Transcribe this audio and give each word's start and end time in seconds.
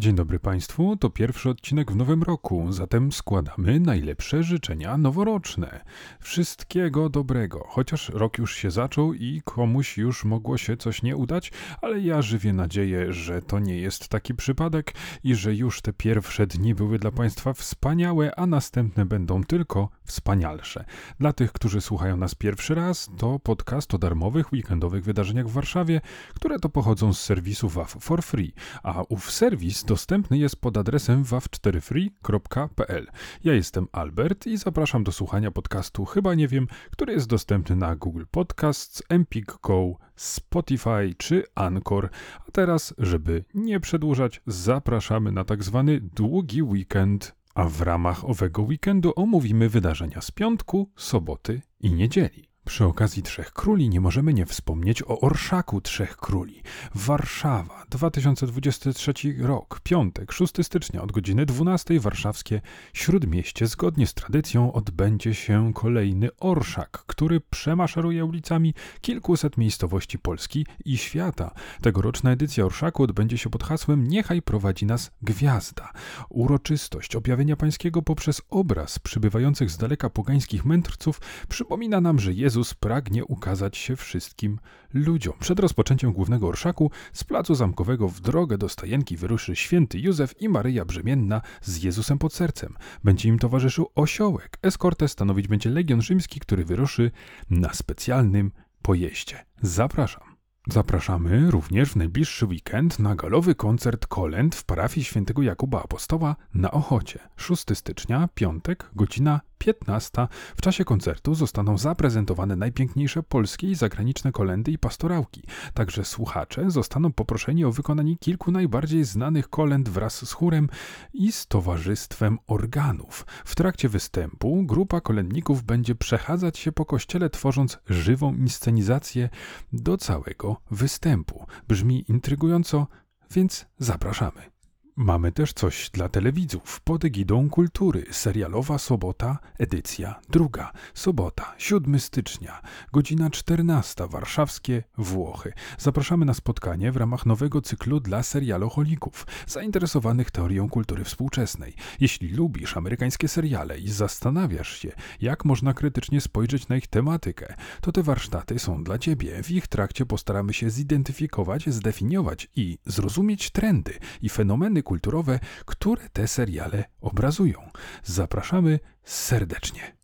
Dzień 0.00 0.14
dobry 0.14 0.38
Państwu, 0.38 0.96
to 0.96 1.10
pierwszy 1.10 1.50
odcinek 1.50 1.92
w 1.92 1.96
nowym 1.96 2.22
roku, 2.22 2.72
zatem 2.72 3.12
składamy 3.12 3.80
najlepsze 3.80 4.42
życzenia 4.42 4.98
noworoczne. 4.98 5.84
Wszystkiego 6.20 7.08
dobrego, 7.08 7.66
chociaż 7.68 8.08
rok 8.08 8.38
już 8.38 8.54
się 8.56 8.70
zaczął 8.70 9.14
i 9.14 9.42
komuś 9.44 9.98
już 9.98 10.24
mogło 10.24 10.58
się 10.58 10.76
coś 10.76 11.02
nie 11.02 11.16
udać, 11.16 11.52
ale 11.82 12.00
ja 12.00 12.22
żywię 12.22 12.52
nadzieję, 12.52 13.12
że 13.12 13.42
to 13.42 13.58
nie 13.58 13.78
jest 13.78 14.08
taki 14.08 14.34
przypadek 14.34 14.94
i 15.24 15.34
że 15.34 15.54
już 15.54 15.82
te 15.82 15.92
pierwsze 15.92 16.46
dni 16.46 16.74
były 16.74 16.98
dla 16.98 17.10
Państwa 17.10 17.52
wspaniałe, 17.52 18.34
a 18.36 18.46
następne 18.46 19.06
będą 19.06 19.44
tylko 19.44 19.88
wspanialsze. 20.04 20.84
Dla 21.18 21.32
tych, 21.32 21.52
którzy 21.52 21.80
słuchają 21.80 22.16
nas 22.16 22.34
pierwszy 22.34 22.74
raz, 22.74 23.10
to 23.18 23.38
podcast 23.38 23.94
o 23.94 23.98
darmowych 23.98 24.52
weekendowych 24.52 25.04
wydarzeniach 25.04 25.48
w 25.48 25.52
Warszawie, 25.52 26.00
które 26.34 26.58
to 26.58 26.68
pochodzą 26.68 27.12
z 27.12 27.20
serwisu 27.20 27.68
WAF 27.68 27.96
for 28.00 28.22
free, 28.22 28.52
a 28.82 29.02
ów 29.08 29.30
serwis 29.30 29.89
dostępny 29.90 30.38
jest 30.38 30.56
pod 30.56 30.76
adresem 30.76 31.24
waw4free.pl. 31.24 33.06
Ja 33.44 33.54
jestem 33.54 33.86
Albert 33.92 34.46
i 34.46 34.56
zapraszam 34.56 35.04
do 35.04 35.12
słuchania 35.12 35.50
podcastu 35.50 36.04
Chyba 36.04 36.34
Nie 36.34 36.48
Wiem, 36.48 36.66
który 36.90 37.12
jest 37.12 37.28
dostępny 37.28 37.76
na 37.76 37.96
Google 37.96 38.24
Podcasts, 38.30 39.02
Empik 39.08 39.54
Go, 39.62 39.94
Spotify 40.16 41.14
czy 41.18 41.44
Anchor. 41.54 42.08
A 42.48 42.50
teraz, 42.52 42.94
żeby 42.98 43.44
nie 43.54 43.80
przedłużać, 43.80 44.42
zapraszamy 44.46 45.32
na 45.32 45.44
tak 45.44 45.64
zwany 45.64 46.00
długi 46.00 46.62
weekend. 46.62 47.34
A 47.54 47.64
w 47.64 47.80
ramach 47.80 48.24
owego 48.24 48.62
weekendu 48.62 49.12
omówimy 49.16 49.68
wydarzenia 49.68 50.20
z 50.20 50.30
piątku, 50.30 50.90
soboty 50.96 51.62
i 51.80 51.92
niedzieli. 51.92 52.49
Przy 52.70 52.84
okazji 52.84 53.22
Trzech 53.22 53.52
Króli 53.52 53.88
nie 53.88 54.00
możemy 54.00 54.34
nie 54.34 54.46
wspomnieć 54.46 55.02
o 55.02 55.20
Orszaku 55.20 55.80
Trzech 55.80 56.16
Króli. 56.16 56.62
Warszawa, 56.94 57.84
2023 57.90 59.12
rok, 59.38 59.80
piątek, 59.82 60.32
6 60.32 60.52
stycznia 60.62 61.02
od 61.02 61.12
godziny 61.12 61.46
12 61.46 62.00
warszawskie 62.00 62.60
Śródmieście. 62.92 63.66
Zgodnie 63.66 64.06
z 64.06 64.14
tradycją 64.14 64.72
odbędzie 64.72 65.34
się 65.34 65.72
kolejny 65.74 66.28
Orszak, 66.40 66.90
który 66.90 67.40
przemaszeruje 67.40 68.24
ulicami 68.24 68.74
kilkuset 69.00 69.56
miejscowości 69.56 70.18
Polski 70.18 70.66
i 70.84 70.98
świata. 70.98 71.54
Tegoroczna 71.82 72.30
edycja 72.30 72.64
Orszaku 72.64 73.02
odbędzie 73.02 73.38
się 73.38 73.50
pod 73.50 73.64
hasłem 73.64 74.08
Niechaj 74.08 74.42
prowadzi 74.42 74.86
nas 74.86 75.10
gwiazda. 75.22 75.92
Uroczystość 76.28 77.16
objawienia 77.16 77.56
pańskiego 77.56 78.02
poprzez 78.02 78.42
obraz 78.50 78.98
przybywających 78.98 79.70
z 79.70 79.76
daleka 79.76 80.10
pogańskich 80.10 80.64
mędrców 80.64 81.20
przypomina 81.48 82.00
nam, 82.00 82.18
że 82.18 82.32
Jezus 82.32 82.59
Jezus 82.60 82.74
pragnie 82.74 83.24
ukazać 83.24 83.76
się 83.76 83.96
wszystkim 83.96 84.58
ludziom. 84.94 85.34
Przed 85.40 85.60
rozpoczęciem 85.60 86.12
głównego 86.12 86.48
orszaku 86.48 86.90
z 87.12 87.24
placu 87.24 87.54
zamkowego 87.54 88.08
w 88.08 88.20
drogę 88.20 88.58
do 88.58 88.68
stajenki 88.68 89.16
wyruszy 89.16 89.56
święty 89.56 89.98
Józef 89.98 90.40
i 90.40 90.48
Maryja 90.48 90.84
Brzemienna 90.84 91.42
z 91.62 91.82
Jezusem 91.82 92.18
pod 92.18 92.34
sercem. 92.34 92.74
Będzie 93.04 93.28
im 93.28 93.38
towarzyszył 93.38 93.90
osiołek. 93.94 94.58
Eskortę 94.62 95.08
stanowić 95.08 95.48
będzie 95.48 95.70
Legion 95.70 96.02
Rzymski, 96.02 96.40
który 96.40 96.64
wyruszy 96.64 97.10
na 97.50 97.74
specjalnym 97.74 98.52
pojeździe. 98.82 99.44
Zapraszam. 99.62 100.30
Zapraszamy 100.68 101.50
również 101.50 101.90
w 101.90 101.96
najbliższy 101.96 102.46
weekend 102.46 102.98
na 102.98 103.14
galowy 103.14 103.54
koncert 103.54 104.06
kolęd 104.06 104.54
w 104.54 104.64
parafii 104.64 105.04
świętego 105.04 105.42
Jakuba 105.42 105.82
Apostoła 105.82 106.36
na 106.54 106.70
Ochocie. 106.70 107.18
6 107.36 107.64
stycznia, 107.74 108.28
piątek, 108.34 108.90
godzina 108.94 109.40
15. 109.60 110.28
W 110.56 110.60
czasie 110.60 110.84
koncertu 110.84 111.34
zostaną 111.34 111.78
zaprezentowane 111.78 112.56
najpiękniejsze 112.56 113.22
polskie 113.22 113.70
i 113.70 113.74
zagraniczne 113.74 114.32
kolendy 114.32 114.72
i 114.72 114.78
pastorałki. 114.78 115.42
Także 115.74 116.04
słuchacze 116.04 116.70
zostaną 116.70 117.12
poproszeni 117.12 117.64
o 117.64 117.72
wykonanie 117.72 118.16
kilku 118.16 118.50
najbardziej 118.52 119.04
znanych 119.04 119.48
kolęd 119.48 119.88
wraz 119.88 120.28
z 120.28 120.32
chórem 120.32 120.68
i 121.12 121.32
z 121.32 121.46
towarzystwem 121.46 122.38
organów. 122.46 123.26
W 123.44 123.54
trakcie 123.54 123.88
występu 123.88 124.62
grupa 124.64 125.00
kolędników 125.00 125.62
będzie 125.62 125.94
przechadzać 125.94 126.58
się 126.58 126.72
po 126.72 126.84
kościele, 126.84 127.30
tworząc 127.30 127.78
żywą 127.88 128.34
inscenizację 128.34 129.28
do 129.72 129.96
całego 129.96 130.56
występu. 130.70 131.46
Brzmi 131.68 132.04
intrygująco, 132.08 132.86
więc 133.30 133.66
zapraszamy. 133.78 134.59
Mamy 135.02 135.32
też 135.32 135.52
coś 135.52 135.90
dla 135.90 136.08
telewidzów 136.08 136.80
pod 136.80 137.04
egidą 137.04 137.50
kultury. 137.50 138.04
Serialowa 138.10 138.78
sobota, 138.78 139.38
edycja 139.58 140.20
druga. 140.28 140.72
Sobota, 140.94 141.54
7 141.58 142.00
stycznia, 142.00 142.62
godzina 142.92 143.30
14, 143.30 144.06
warszawskie 144.10 144.82
Włochy. 144.98 145.52
Zapraszamy 145.78 146.24
na 146.24 146.34
spotkanie 146.34 146.92
w 146.92 146.96
ramach 146.96 147.26
nowego 147.26 147.62
cyklu 147.62 148.00
dla 148.00 148.22
serialoholików, 148.22 149.26
zainteresowanych 149.46 150.30
teorią 150.30 150.68
kultury 150.68 151.04
współczesnej. 151.04 151.74
Jeśli 152.00 152.28
lubisz 152.28 152.76
amerykańskie 152.76 153.28
seriale 153.28 153.78
i 153.78 153.88
zastanawiasz 153.88 154.78
się, 154.78 154.92
jak 155.20 155.44
można 155.44 155.74
krytycznie 155.74 156.20
spojrzeć 156.20 156.68
na 156.68 156.76
ich 156.76 156.86
tematykę, 156.86 157.54
to 157.80 157.92
te 157.92 158.02
warsztaty 158.02 158.58
są 158.58 158.84
dla 158.84 158.98
Ciebie. 158.98 159.42
W 159.42 159.50
ich 159.50 159.66
trakcie 159.66 160.06
postaramy 160.06 160.52
się 160.52 160.70
zidentyfikować, 160.70 161.70
zdefiniować 161.70 162.48
i 162.56 162.78
zrozumieć 162.86 163.50
trendy 163.50 163.94
i 164.22 164.28
fenomeny 164.28 164.82
kulturowe, 164.90 165.40
które 165.64 166.08
te 166.12 166.28
seriale 166.28 166.84
obrazują. 167.00 167.58
Zapraszamy 168.04 168.78
serdecznie. 169.04 169.96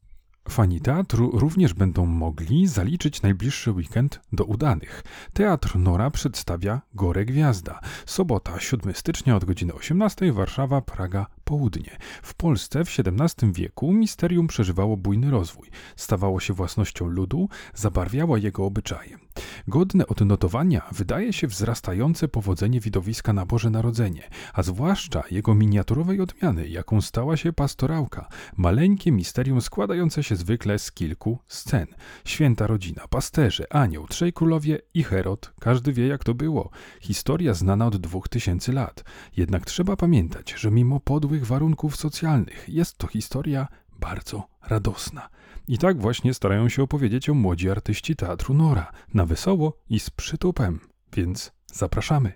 Fani 0.49 0.81
teatru 0.81 1.31
również 1.39 1.75
będą 1.75 2.07
mogli 2.07 2.67
zaliczyć 2.67 3.23
najbliższy 3.23 3.71
weekend 3.73 4.21
do 4.33 4.45
udanych. 4.45 5.03
Teatr 5.33 5.77
Nora 5.77 6.11
przedstawia 6.11 6.81
Gore 6.95 7.25
Gwiazda. 7.25 7.81
Sobota, 8.07 8.61
7 8.61 8.95
stycznia 8.95 9.37
od 9.37 9.45
godziny 9.45 9.75
18 9.75 10.33
Warszawa, 10.33 10.81
Praga, 10.81 11.27
południe. 11.45 11.97
W 12.23 12.35
Polsce 12.35 12.85
w 12.85 12.89
XVII 12.89 13.53
wieku 13.53 13.93
misterium 13.93 14.47
przeżywało 14.47 14.97
bujny 14.97 15.31
rozwój. 15.31 15.71
Stawało 15.97 16.41
się 16.41 16.55
własnością 16.55 17.07
ludu, 17.07 17.49
zabarwiało 17.75 18.37
jego 18.37 18.65
obyczaje. 18.65 19.25
Godne 19.69 20.06
odnotowania 20.06 20.83
wydaje 20.93 21.33
się 21.33 21.47
wzrastające 21.47 22.28
powodzenie 22.28 22.81
widowiska 22.81 23.33
na 23.33 23.47
Boże 23.47 23.71
Narodzenie, 23.71 24.22
a 24.55 24.62
zwłaszcza 24.62 25.22
jego 25.31 25.55
miniaturowej 25.55 26.21
odmiany, 26.21 26.69
jaką 26.69 27.00
stała 27.00 27.37
się 27.37 27.53
pastorałka, 27.53 28.28
maleńkie 28.56 29.12
misterium 29.12 29.61
składające 29.61 30.22
się 30.22 30.37
zwykle 30.37 30.78
z 30.78 30.93
kilku 30.93 31.39
scen. 31.47 31.87
Święta 32.25 32.67
rodzina, 32.67 33.09
pasterze, 33.11 33.72
anioł, 33.72 34.06
trzej 34.06 34.33
królowie 34.33 34.78
i 34.94 35.05
Herod, 35.05 35.53
każdy 35.61 35.93
wie 35.93 36.06
jak 36.06 36.25
to 36.25 36.34
było. 36.34 36.71
Historia 37.00 37.55
znana 37.55 37.87
od 37.87 37.97
dwóch 37.97 38.28
tysięcy 38.28 38.73
lat. 38.73 39.05
Jednak 39.37 39.65
trzeba 39.65 39.97
pamiętać, 39.97 40.55
że 40.59 40.71
mimo 40.71 41.00
podłych 41.00 41.47
warunków 41.47 41.97
socjalnych 41.97 42.65
jest 42.69 42.99
to 42.99 43.06
historia 43.06 43.69
bardzo 44.00 44.49
radosna. 44.69 45.28
I 45.69 45.78
tak 45.78 46.00
właśnie 46.00 46.34
starają 46.34 46.69
się 46.69 46.82
opowiedzieć 46.82 47.28
o 47.28 47.34
młodzi 47.34 47.71
artyści 47.71 48.16
teatru 48.16 48.54
Nora, 48.54 48.93
na 49.15 49.27
wesoło 49.27 49.78
i 49.91 50.00
z 50.00 50.10
przytupem, 50.10 50.81
więc 51.12 51.53
zapraszamy. 51.66 52.32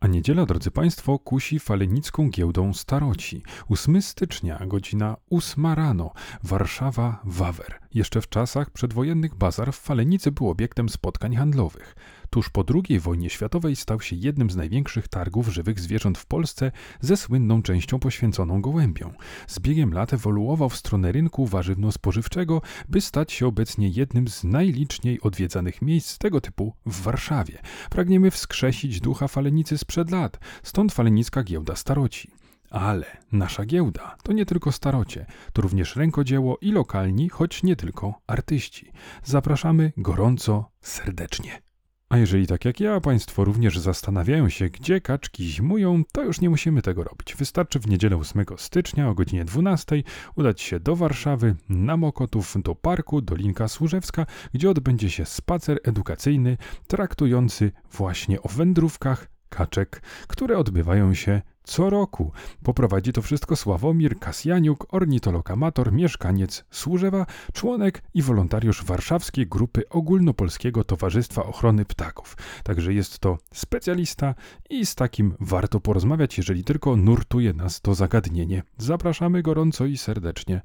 A 0.00 0.06
niedziela, 0.06 0.46
drodzy 0.46 0.70
Państwo, 0.70 1.18
kusi 1.18 1.58
falenicką 1.58 2.30
giełdą 2.30 2.74
staroci. 2.74 3.42
8 3.68 4.02
stycznia, 4.02 4.66
godzina 4.66 5.16
8 5.30 5.66
rano, 5.66 6.12
Warszawa, 6.42 7.20
Wawer. 7.24 7.80
Jeszcze 7.94 8.20
w 8.20 8.28
czasach 8.28 8.70
przedwojennych 8.70 9.34
bazar 9.34 9.72
w 9.72 9.76
Falenicy 9.76 10.32
był 10.32 10.50
obiektem 10.50 10.88
spotkań 10.88 11.36
handlowych. 11.36 11.96
Tuż 12.30 12.50
po 12.50 12.64
II 12.74 13.00
wojnie 13.00 13.30
światowej 13.30 13.76
stał 13.76 14.00
się 14.00 14.16
jednym 14.16 14.50
z 14.50 14.56
największych 14.56 15.08
targów 15.08 15.48
żywych 15.48 15.80
zwierząt 15.80 16.18
w 16.18 16.26
Polsce 16.26 16.72
ze 17.00 17.16
słynną 17.16 17.62
częścią 17.62 17.98
poświęconą 17.98 18.62
gołębiom. 18.62 19.12
Z 19.46 19.58
biegiem 19.58 19.92
lat 19.92 20.12
ewoluował 20.12 20.68
w 20.68 20.76
stronę 20.76 21.12
rynku 21.12 21.46
warzywno-spożywczego, 21.46 22.60
by 22.88 23.00
stać 23.00 23.32
się 23.32 23.46
obecnie 23.46 23.88
jednym 23.88 24.28
z 24.28 24.44
najliczniej 24.44 25.20
odwiedzanych 25.20 25.82
miejsc 25.82 26.18
tego 26.18 26.40
typu 26.40 26.72
w 26.86 27.02
Warszawie. 27.02 27.58
Pragniemy 27.90 28.30
wskrzesić 28.30 29.00
ducha 29.00 29.28
Falenicy 29.28 29.78
sprzed 29.78 30.10
lat, 30.10 30.38
stąd 30.62 30.92
Falenicka 30.92 31.42
Giełda 31.42 31.76
Staroci. 31.76 32.30
Ale 32.70 33.06
nasza 33.32 33.64
giełda 33.64 34.16
to 34.22 34.32
nie 34.32 34.46
tylko 34.46 34.72
starocie, 34.72 35.26
to 35.52 35.62
również 35.62 35.96
rękodzieło 35.96 36.58
i 36.60 36.72
lokalni, 36.72 37.28
choć 37.28 37.62
nie 37.62 37.76
tylko 37.76 38.20
artyści. 38.26 38.92
Zapraszamy 39.24 39.92
gorąco, 39.96 40.70
serdecznie. 40.80 41.67
A 42.10 42.18
jeżeli 42.18 42.46
tak 42.46 42.64
jak 42.64 42.80
ja, 42.80 43.00
Państwo 43.00 43.44
również 43.44 43.78
zastanawiają 43.78 44.48
się, 44.48 44.68
gdzie 44.68 45.00
kaczki 45.00 45.44
zimują, 45.44 46.02
to 46.12 46.24
już 46.24 46.40
nie 46.40 46.50
musimy 46.50 46.82
tego 46.82 47.04
robić. 47.04 47.34
Wystarczy 47.34 47.78
w 47.78 47.88
niedzielę 47.88 48.16
8 48.16 48.44
stycznia 48.56 49.08
o 49.08 49.14
godzinie 49.14 49.44
12 49.44 50.02
udać 50.34 50.60
się 50.60 50.80
do 50.80 50.96
Warszawy, 50.96 51.56
na 51.68 51.96
Mokotów, 51.96 52.54
do 52.62 52.74
parku 52.74 53.22
Dolinka 53.22 53.68
Służewska, 53.68 54.26
gdzie 54.54 54.70
odbędzie 54.70 55.10
się 55.10 55.24
spacer 55.24 55.80
edukacyjny 55.84 56.56
traktujący 56.86 57.72
właśnie 57.92 58.42
o 58.42 58.48
wędrówkach 58.48 59.28
kaczek, 59.48 60.02
które 60.28 60.58
odbywają 60.58 61.14
się 61.14 61.42
co 61.68 61.90
roku. 61.90 62.32
Poprowadzi 62.64 63.12
to 63.12 63.22
wszystko 63.22 63.56
Sławomir 63.56 64.18
Kasjaniuk, 64.18 64.94
ornitolog 64.94 65.50
amator, 65.50 65.92
mieszkaniec 65.92 66.64
Służewa, 66.70 67.26
członek 67.52 68.02
i 68.14 68.22
wolontariusz 68.22 68.84
warszawskiej 68.84 69.46
grupy 69.46 69.88
Ogólnopolskiego 69.88 70.84
Towarzystwa 70.84 71.42
Ochrony 71.42 71.84
Ptaków. 71.84 72.36
Także 72.62 72.94
jest 72.94 73.18
to 73.18 73.38
specjalista 73.54 74.34
i 74.70 74.86
z 74.86 74.94
takim 74.94 75.34
warto 75.40 75.80
porozmawiać, 75.80 76.38
jeżeli 76.38 76.64
tylko 76.64 76.96
nurtuje 76.96 77.52
nas 77.52 77.80
to 77.80 77.94
zagadnienie. 77.94 78.62
Zapraszamy 78.78 79.42
gorąco 79.42 79.86
i 79.86 79.98
serdecznie 79.98 80.60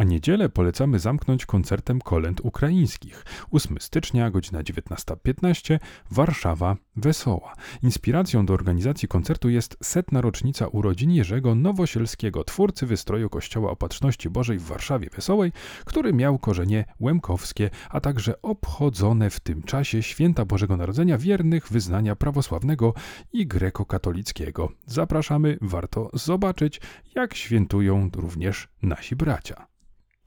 a 0.00 0.04
niedzielę 0.04 0.48
polecamy 0.48 0.98
zamknąć 0.98 1.46
koncertem 1.46 2.00
kolęd 2.00 2.40
ukraińskich. 2.40 3.24
8 3.50 3.76
stycznia, 3.80 4.30
godzina 4.30 4.62
19.15, 4.62 5.78
Warszawa 6.10 6.76
Wesoła. 6.96 7.54
Inspiracją 7.82 8.46
do 8.46 8.54
organizacji 8.54 9.08
koncertu 9.08 9.48
jest 9.48 9.76
setna 9.82 10.20
rocznica 10.20 10.66
urodzin 10.66 11.10
Jerzego 11.10 11.54
Nowosielskiego, 11.54 12.44
twórcy 12.44 12.86
wystroju 12.86 13.30
Kościoła 13.30 13.70
Opatrzności 13.70 14.30
Bożej 14.30 14.58
w 14.58 14.62
Warszawie 14.62 15.10
Wesołej, 15.16 15.52
który 15.84 16.12
miał 16.12 16.38
korzenie 16.38 16.84
łemkowskie, 17.00 17.70
a 17.90 18.00
także 18.00 18.42
obchodzone 18.42 19.30
w 19.30 19.40
tym 19.40 19.62
czasie 19.62 20.02
święta 20.02 20.44
Bożego 20.44 20.76
Narodzenia 20.76 21.18
wiernych 21.18 21.68
wyznania 21.68 22.16
prawosławnego 22.16 22.94
i 23.32 23.46
grekokatolickiego. 23.46 24.68
Zapraszamy, 24.86 25.58
warto 25.60 26.10
zobaczyć, 26.12 26.80
jak 27.14 27.34
świętują 27.34 28.10
również 28.14 28.68
nasi 28.82 29.16
bracia. 29.16 29.69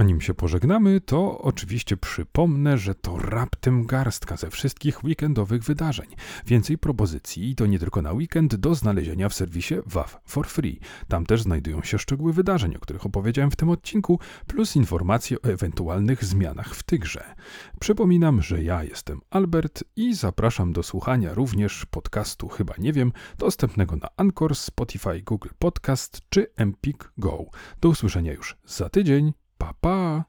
Nim 0.03 0.21
się 0.21 0.33
pożegnamy, 0.33 1.01
to 1.01 1.41
oczywiście 1.41 1.97
przypomnę, 1.97 2.77
że 2.77 2.95
to 2.95 3.19
raptem 3.19 3.85
garstka 3.85 4.38
ze 4.38 4.50
wszystkich 4.50 5.03
weekendowych 5.03 5.63
wydarzeń. 5.63 6.07
Więcej 6.45 6.77
propozycji, 6.77 7.55
to 7.55 7.65
nie 7.65 7.79
tylko 7.79 8.01
na 8.01 8.13
weekend, 8.13 8.55
do 8.55 8.75
znalezienia 8.75 9.29
w 9.29 9.33
serwisie 9.33 9.75
WAF 9.85 10.19
for 10.25 10.47
Free. 10.47 10.79
Tam 11.07 11.25
też 11.25 11.41
znajdują 11.41 11.81
się 11.81 12.00
szczegóły 12.00 12.33
wydarzeń, 12.33 12.75
o 12.75 12.79
których 12.79 13.05
opowiedziałem 13.05 13.51
w 13.51 13.55
tym 13.55 13.69
odcinku, 13.69 14.19
plus 14.47 14.75
informacje 14.75 15.38
o 15.41 15.44
ewentualnych 15.44 16.25
zmianach 16.25 16.75
w 16.75 16.83
tychże. 16.83 17.23
Przypominam, 17.79 18.41
że 18.41 18.63
ja 18.63 18.83
jestem 18.83 19.21
Albert 19.29 19.83
i 19.95 20.15
zapraszam 20.15 20.73
do 20.73 20.83
słuchania 20.83 21.33
również 21.33 21.85
podcastu 21.85 22.47
Chyba 22.47 22.73
Nie 22.77 22.94
Wiem, 22.94 23.11
dostępnego 23.38 23.95
na 23.95 24.07
Anchor, 24.17 24.55
Spotify, 24.55 25.21
Google 25.21 25.50
Podcast 25.59 26.21
czy 26.29 26.47
Empik 26.55 27.11
Go. 27.17 27.45
Do 27.81 27.89
usłyszenia 27.89 28.33
już 28.33 28.57
za 28.65 28.89
tydzień. 28.89 29.43
papá. 29.63 30.27